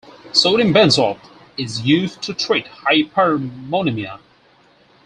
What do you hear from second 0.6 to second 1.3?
benzoate